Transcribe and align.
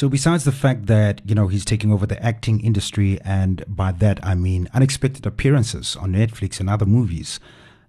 So, 0.00 0.08
besides 0.08 0.44
the 0.44 0.50
fact 0.50 0.86
that, 0.86 1.20
you 1.26 1.34
know, 1.34 1.48
he's 1.48 1.66
taking 1.66 1.92
over 1.92 2.06
the 2.06 2.18
acting 2.24 2.60
industry, 2.60 3.20
and 3.22 3.62
by 3.68 3.92
that 3.92 4.18
I 4.24 4.34
mean 4.34 4.66
unexpected 4.72 5.26
appearances 5.26 5.94
on 5.94 6.12
Netflix 6.12 6.58
and 6.58 6.70
other 6.70 6.86
movies, 6.86 7.38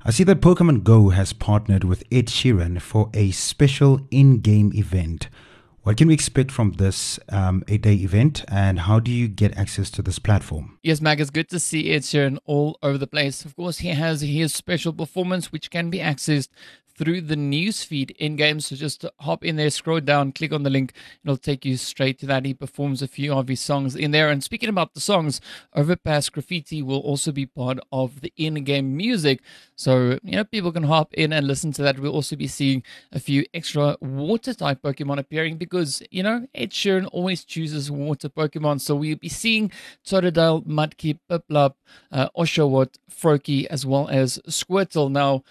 I 0.04 0.12
see 0.12 0.26
that 0.26 0.42
Pokemon 0.42 0.84
Go 0.84 1.12
has 1.12 1.32
partnered 1.32 1.86
with 1.86 2.04
Ed 2.12 2.26
Sheeran 2.26 2.82
for 2.82 3.10
a 3.14 3.32
special 3.32 4.02
in 4.12 4.42
game 4.42 4.74
event. 4.76 5.30
What 5.84 5.96
can 5.96 6.10
we 6.10 6.14
expect 6.14 6.52
from 6.52 6.74
this 6.74 7.18
um, 7.30 7.64
eight 7.70 7.84
day 7.84 7.96
event, 7.96 8.44
and 8.50 8.80
how 8.80 9.00
do 9.00 9.10
you 9.10 9.30
get 9.30 9.58
access 9.58 9.90
to 9.92 10.02
this 10.02 10.20
platform? 10.20 10.80
Yes, 10.84 11.00
Mag, 11.00 11.22
it's 11.22 11.30
good 11.30 11.48
to 11.48 11.62
see 11.62 11.94
Ed 11.94 12.02
Sheeran 12.02 12.40
all 12.44 12.78
over 12.84 12.98
the 12.98 13.08
place. 13.08 13.46
Of 13.46 13.56
course, 13.56 13.78
he 13.78 13.88
has 13.88 14.20
his 14.20 14.54
special 14.54 14.92
performance, 14.92 15.54
which 15.54 15.72
can 15.72 15.90
be 15.90 16.00
accessed 16.00 16.50
through 17.02 17.22
the 17.22 17.36
newsfeed 17.36 18.12
in 18.18 18.36
game. 18.36 18.60
So 18.60 18.76
just 18.76 19.06
hop 19.22 19.44
in 19.44 19.56
there, 19.56 19.72
scroll 19.72 20.02
down, 20.02 20.34
click 20.34 20.54
on 20.54 20.62
the 20.62 20.70
link, 20.70 20.94
it'll 21.24 21.36
take 21.36 21.66
you 21.66 21.76
straight 21.78 22.20
to 22.20 22.28
that. 22.28 22.46
He 22.46 22.54
performs 22.54 23.02
a 23.02 23.08
few 23.08 23.34
of 23.34 23.48
his 23.48 23.60
songs 23.60 23.96
in 23.96 24.12
there. 24.12 24.30
And 24.30 24.44
speaking 24.44 24.70
about 24.70 24.94
the 24.94 25.02
songs, 25.02 25.42
Overpass 25.76 26.30
Graffiti 26.30 26.84
will 26.84 27.00
also 27.00 27.32
be 27.32 27.48
part 27.48 27.80
of 27.92 28.22
the 28.22 28.32
in 28.38 28.64
game 28.64 28.96
music. 28.96 29.42
So, 29.76 30.20
you 30.22 30.34
know, 30.36 30.44
people 30.44 30.72
can 30.72 30.84
hop 30.84 31.12
in 31.16 31.34
and 31.34 31.48
listen 31.48 31.72
to 31.72 31.82
that. 31.82 31.98
We'll 31.98 32.14
also 32.14 32.36
be 32.36 32.46
seeing 32.46 32.84
a 33.12 33.20
few 33.20 33.46
extra 33.52 33.98
water 34.00 34.54
type 34.54 34.84
Pokemon 34.84 35.18
appearing 35.18 35.58
because, 35.58 36.04
you 36.12 36.22
know, 36.22 36.46
Ed 36.54 36.70
Sheeran 36.70 37.10
always 37.12 37.44
chooses 37.44 37.90
water 37.90 38.30
Pokemon. 38.30 38.80
So 38.80 38.94
we'll 38.94 39.16
be 39.16 39.28
seeing 39.28 39.72
Totodile, 40.06 40.64
Mudkip, 40.68 41.18
Piplup, 41.28 41.74
uh, 42.12 42.30
Oshawott, 42.38 42.98
Froakie, 43.10 43.66
as 43.66 43.88
well 43.88 44.08
as 44.08 44.40
Squirtle. 44.48 45.10
Now, 45.10 45.44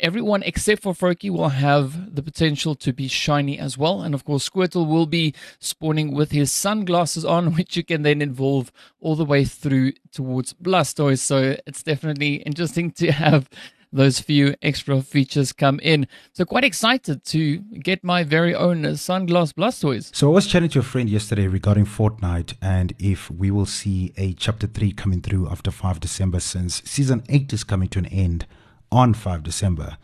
everyone 0.00 0.42
except 0.42 0.82
for 0.82 0.92
Froakie 0.92 1.30
will 1.30 1.50
have 1.50 2.14
the 2.14 2.22
potential 2.22 2.74
to 2.76 2.92
be 2.92 3.08
shiny 3.08 3.58
as 3.58 3.78
well. 3.78 4.02
And 4.02 4.14
of 4.14 4.24
course, 4.24 4.48
Squirtle 4.48 4.88
will 4.88 5.06
be 5.06 5.34
spawning 5.58 6.12
with 6.12 6.30
his 6.30 6.52
sunglasses 6.52 7.24
on, 7.24 7.54
which 7.56 7.76
you 7.76 7.84
can 7.84 8.02
then 8.02 8.22
evolve 8.22 8.72
all 9.00 9.16
the 9.16 9.24
way 9.24 9.44
through 9.44 9.92
towards 10.12 10.52
Blastoise. 10.54 11.20
So 11.20 11.56
it's 11.66 11.82
definitely 11.82 12.36
interesting 12.36 12.90
to 12.92 13.12
have 13.12 13.48
those 13.94 14.18
few 14.18 14.54
extra 14.60 15.00
features 15.00 15.52
come 15.52 15.78
in. 15.80 16.06
So 16.32 16.44
quite 16.44 16.64
excited 16.64 17.24
to 17.26 17.58
get 17.58 18.02
my 18.02 18.24
very 18.24 18.54
own 18.54 18.82
sunglass 18.82 19.52
Blastoise. 19.54 20.14
So 20.14 20.30
I 20.30 20.34
was 20.34 20.48
chatting 20.48 20.68
to 20.70 20.80
a 20.80 20.82
friend 20.82 21.08
yesterday 21.08 21.46
regarding 21.46 21.86
Fortnite 21.86 22.54
and 22.60 22.92
if 22.98 23.30
we 23.30 23.52
will 23.52 23.66
see 23.66 24.12
a 24.16 24.32
chapter 24.34 24.66
3 24.66 24.92
coming 24.92 25.22
through 25.22 25.48
after 25.48 25.70
5 25.70 26.00
December 26.00 26.40
since 26.40 26.82
season 26.84 27.22
8 27.28 27.52
is 27.52 27.62
coming 27.62 27.88
to 27.90 28.00
an 28.00 28.06
end 28.06 28.46
on 28.90 29.14
5 29.14 29.42
December. 29.42 29.96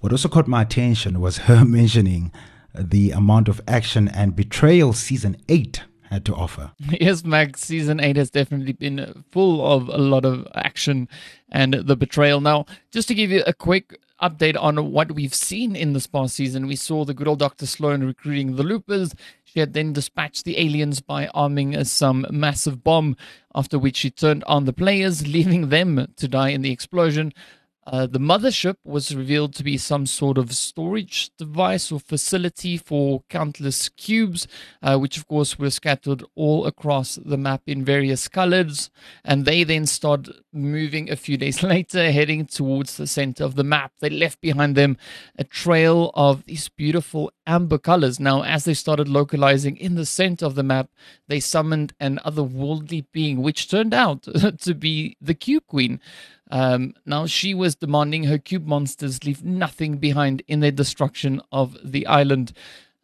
What 0.00 0.12
also 0.12 0.28
caught 0.28 0.46
my 0.46 0.62
attention 0.62 1.20
was 1.20 1.38
her 1.38 1.64
mentioning 1.80 2.32
the 2.74 3.10
amount 3.12 3.48
of 3.48 3.60
action 3.66 4.08
and 4.08 4.36
betrayal 4.36 4.92
season 4.92 5.36
8 5.48 5.82
had 6.10 6.24
to 6.26 6.34
offer. 6.34 6.72
Yes, 7.00 7.24
Max, 7.24 7.62
season 7.62 8.00
8 8.00 8.16
has 8.16 8.30
definitely 8.30 8.72
been 8.72 9.24
full 9.30 9.66
of 9.66 9.88
a 9.88 9.98
lot 9.98 10.24
of 10.24 10.46
action 10.54 11.08
and 11.50 11.74
the 11.74 11.96
betrayal. 11.96 12.40
Now, 12.40 12.66
just 12.90 13.08
to 13.08 13.14
give 13.14 13.30
you 13.30 13.42
a 13.46 13.52
quick 13.52 13.98
update 14.22 14.60
on 14.60 14.92
what 14.92 15.12
we've 15.12 15.34
seen 15.34 15.76
in 15.76 15.92
this 15.92 16.06
past 16.06 16.34
season, 16.34 16.66
we 16.66 16.76
saw 16.76 17.04
the 17.04 17.14
good 17.14 17.28
old 17.28 17.40
Dr. 17.40 17.66
Slone 17.66 18.04
recruiting 18.04 18.56
the 18.56 18.62
loopers. 18.62 19.14
She 19.44 19.60
had 19.60 19.72
then 19.72 19.92
dispatched 19.92 20.44
the 20.44 20.58
aliens 20.58 21.00
by 21.00 21.28
arming 21.28 21.82
some 21.84 22.26
massive 22.30 22.82
bomb, 22.82 23.16
after 23.54 23.78
which 23.78 23.96
she 23.96 24.10
turned 24.10 24.44
on 24.44 24.64
the 24.64 24.72
players, 24.72 25.26
leaving 25.36 25.68
them 25.68 26.12
to 26.16 26.28
die 26.28 26.50
in 26.50 26.62
the 26.62 26.72
explosion. 26.72 27.32
Uh, 27.86 28.06
the 28.06 28.18
mothership 28.18 28.76
was 28.84 29.14
revealed 29.14 29.54
to 29.54 29.64
be 29.64 29.76
some 29.76 30.06
sort 30.06 30.38
of 30.38 30.54
storage 30.54 31.30
device 31.36 31.92
or 31.92 32.00
facility 32.00 32.76
for 32.76 33.22
countless 33.28 33.88
cubes, 33.90 34.46
uh, 34.82 34.96
which 34.96 35.16
of 35.16 35.28
course 35.28 35.58
were 35.58 35.70
scattered 35.70 36.22
all 36.34 36.66
across 36.66 37.16
the 37.24 37.36
map 37.36 37.62
in 37.66 37.84
various 37.84 38.28
colors. 38.28 38.90
And 39.24 39.44
they 39.44 39.64
then 39.64 39.86
start 39.86 40.28
moving 40.52 41.10
a 41.10 41.16
few 41.16 41.36
days 41.36 41.62
later, 41.74 42.10
heading 42.10 42.46
towards 42.46 42.96
the 42.96 43.06
center 43.06 43.44
of 43.44 43.54
the 43.54 43.64
map. 43.64 43.92
They 44.00 44.10
left 44.10 44.40
behind 44.40 44.76
them 44.76 44.96
a 45.38 45.44
trail 45.44 46.10
of 46.14 46.44
these 46.44 46.68
beautiful 46.68 47.32
amber 47.46 47.78
colors. 47.78 48.18
Now, 48.18 48.42
as 48.42 48.64
they 48.64 48.74
started 48.74 49.08
localizing 49.08 49.76
in 49.76 49.94
the 49.94 50.06
center 50.06 50.46
of 50.46 50.54
the 50.54 50.62
map, 50.62 50.88
they 51.28 51.40
summoned 51.40 51.92
an 52.00 52.18
otherworldly 52.24 53.06
being, 53.12 53.42
which 53.42 53.68
turned 53.68 53.94
out 53.94 54.22
to 54.60 54.74
be 54.74 55.16
the 55.20 55.34
Cube 55.34 55.66
Queen. 55.66 56.00
Um, 56.50 56.94
now, 57.06 57.26
she 57.26 57.54
was 57.54 57.74
demanding 57.74 58.24
her 58.24 58.38
cube 58.38 58.66
monsters 58.66 59.24
leave 59.24 59.44
nothing 59.44 59.96
behind 59.98 60.42
in 60.46 60.60
their 60.60 60.70
destruction 60.70 61.40
of 61.50 61.76
the 61.82 62.06
island. 62.06 62.52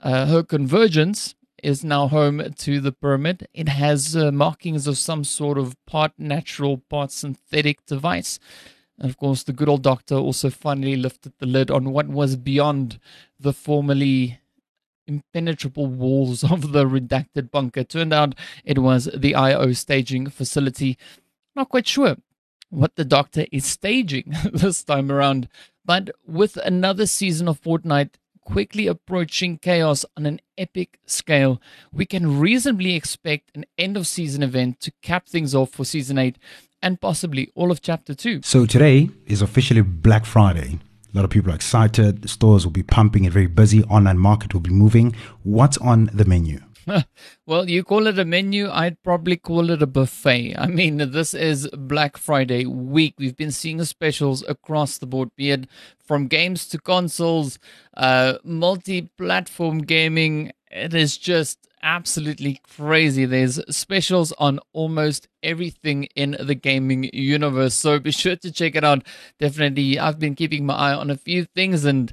Uh, 0.01 0.27
her 0.27 0.43
convergence 0.43 1.35
is 1.63 1.85
now 1.85 2.09
home 2.09 2.53
to 2.57 2.81
the 2.81 2.93
pyramid. 2.93 3.49
It 3.53 3.69
has 3.69 4.17
uh, 4.17 4.31
markings 4.31 4.87
of 4.87 4.99
some 4.99 5.25
sort 5.25 5.59
of 5.59 5.77
part 5.87 6.13
natural, 6.19 6.79
part 6.79 7.13
synthetic 7.13 7.85
device. 7.87 8.39
And 8.99 9.11
of 9.11 9.17
course, 9.17 9.43
the 9.43 9.53
good 9.53 9.69
old 9.69 9.83
doctor 9.83 10.15
also 10.15 10.51
finally 10.51 10.97
lifted 10.97 11.33
the 11.39 11.47
lid 11.47 11.71
on 11.71 11.93
what 11.93 12.09
was 12.09 12.37
beyond 12.37 12.99
the 13.39 13.53
formerly 13.53 14.41
impenetrable 15.07 15.87
walls 15.87 16.45
of 16.45 16.73
the 16.73 16.85
redacted 16.85 17.51
bunker. 17.51 17.85
Turned 17.85 18.13
out 18.13 18.35
it 18.65 18.79
was 18.79 19.09
the 19.15 19.35
IO 19.35 19.73
staging 19.73 20.29
facility. 20.29 20.99
Not 21.57 21.69
quite 21.71 21.89
sure 21.89 22.17
what 22.71 22.97
the 22.97 23.05
Doctor 23.05 23.47
is 23.53 23.65
staging 23.65 24.35
this 24.53 24.83
time 24.83 25.11
around. 25.13 25.49
But 25.85 26.11
with 26.27 26.57
another 26.57 27.07
season 27.07 27.49
of 27.49 27.61
Fortnite 27.61 28.15
quickly 28.45 28.87
approaching 28.87 29.59
chaos 29.59 30.05
on 30.17 30.27
an 30.27 30.41
epic 30.59 30.99
scale, 31.07 31.61
we 31.93 32.05
can 32.07 32.39
reasonably 32.39 32.95
expect 32.95 33.51
an 33.55 33.65
end 33.79 33.97
of 33.97 34.07
season 34.07 34.43
event 34.43 34.81
to 34.81 34.93
cap 35.03 35.29
things 35.29 35.55
off 35.55 35.71
for 35.71 35.85
season 35.85 36.19
8 36.19 36.37
and 36.83 37.01
possibly 37.01 37.51
all 37.55 37.71
of 37.71 37.83
chapter 37.83 38.15
2. 38.15 38.41
So 38.43 38.67
today 38.67 39.11
is 39.27 39.43
officially 39.43 39.83
Black 39.83 40.25
Friday. 40.25 40.79
A 41.13 41.17
lot 41.17 41.25
of 41.25 41.31
people 41.31 41.53
are 41.53 41.57
excited. 41.57 42.23
The 42.23 42.29
stores 42.29 42.65
will 42.65 42.73
be 42.73 42.83
pumping 42.83 43.25
and 43.25 43.33
very 43.33 43.47
busy. 43.47 43.83
Online 43.85 44.19
market 44.19 44.55
will 44.55 44.61
be 44.61 44.71
moving. 44.71 45.15
What's 45.43 45.77
on 45.79 46.11
the 46.13 46.25
menu? 46.25 46.61
well, 47.47 47.69
you 47.69 47.85
call 47.85 48.07
it 48.07 48.19
a 48.19 48.25
menu. 48.25 48.71
I'd 48.71 49.03
probably 49.03 49.37
call 49.37 49.71
it 49.71 49.83
a 49.83 49.87
buffet. 49.87 50.57
I 50.57 50.67
mean, 50.67 50.99
this 51.13 51.35
is 51.35 51.69
Black 51.77 52.17
Friday 52.17 52.65
week. 52.67 53.15
We've 53.19 53.37
been 53.37 53.53
seeing 53.53 53.83
specials 53.85 54.43
across 54.49 54.99
the 54.99 55.07
board, 55.07 55.31
be 55.37 55.51
it 55.51 55.69
from 56.05 56.27
games 56.27 56.67
to 56.69 56.79
consoles, 56.79 57.59
uh, 57.97 58.35
multi 58.45 59.03
platform 59.17 59.79
gaming. 59.79 60.53
It 60.71 60.95
is 60.95 61.17
just 61.19 61.59
absolutely 61.83 62.61
crazy. 62.63 63.25
There's 63.25 63.61
specials 63.75 64.33
on 64.33 64.61
almost 64.73 65.29
everything 65.43 66.05
in 66.15 66.37
the 66.39 66.55
gaming 66.55 67.11
universe. 67.13 67.75
So 67.75 67.99
be 67.99 68.11
sure 68.11 68.37
to 68.37 68.53
check 68.53 68.75
it 68.77 68.85
out. 68.85 69.05
Definitely, 69.39 69.99
I've 69.99 70.19
been 70.19 70.35
keeping 70.35 70.67
my 70.67 70.75
eye 70.75 70.95
on 70.95 71.11
a 71.11 71.17
few 71.17 71.45
things 71.45 71.85
and 71.85 72.13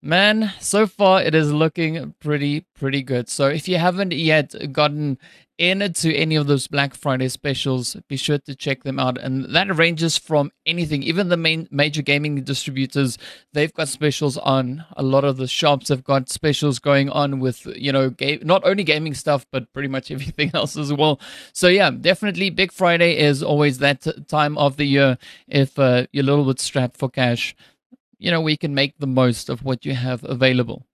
Man, 0.00 0.52
so 0.60 0.86
far 0.86 1.22
it 1.22 1.34
is 1.34 1.52
looking 1.52 2.14
pretty, 2.20 2.66
pretty 2.78 3.02
good. 3.02 3.28
So 3.28 3.48
if 3.48 3.66
you 3.66 3.78
haven't 3.78 4.12
yet 4.12 4.54
gotten 4.72 5.18
into 5.58 6.14
any 6.14 6.36
of 6.36 6.46
those 6.46 6.68
Black 6.68 6.94
Friday 6.94 7.28
specials, 7.28 7.96
be 8.08 8.16
sure 8.16 8.38
to 8.38 8.54
check 8.54 8.84
them 8.84 9.00
out. 9.00 9.18
And 9.18 9.52
that 9.56 9.74
ranges 9.76 10.16
from 10.16 10.52
anything, 10.64 11.02
even 11.02 11.30
the 11.30 11.36
main 11.36 11.66
major 11.72 12.00
gaming 12.00 12.36
distributors, 12.44 13.18
they've 13.52 13.74
got 13.74 13.88
specials 13.88 14.38
on. 14.38 14.84
A 14.96 15.02
lot 15.02 15.24
of 15.24 15.36
the 15.36 15.48
shops 15.48 15.88
have 15.88 16.04
got 16.04 16.28
specials 16.28 16.78
going 16.78 17.10
on 17.10 17.40
with, 17.40 17.66
you 17.66 17.90
know, 17.90 18.08
game, 18.08 18.38
not 18.44 18.64
only 18.64 18.84
gaming 18.84 19.14
stuff, 19.14 19.46
but 19.50 19.72
pretty 19.72 19.88
much 19.88 20.10
everything 20.12 20.52
else 20.54 20.76
as 20.76 20.92
well. 20.92 21.18
So 21.52 21.66
yeah, 21.66 21.90
definitely 21.90 22.50
Big 22.50 22.70
Friday 22.70 23.18
is 23.18 23.42
always 23.42 23.78
that 23.78 24.06
time 24.28 24.56
of 24.58 24.76
the 24.76 24.84
year 24.84 25.18
if 25.48 25.76
uh, 25.76 26.06
you're 26.12 26.22
a 26.22 26.26
little 26.26 26.44
bit 26.44 26.60
strapped 26.60 26.98
for 26.98 27.10
cash 27.10 27.56
you 28.18 28.30
know, 28.32 28.40
we 28.40 28.56
can 28.56 28.74
make 28.74 28.98
the 28.98 29.06
most 29.06 29.50
of 29.50 29.62
what 29.64 29.86
you 29.86 29.94
have 29.94 30.24
available. 30.24 30.87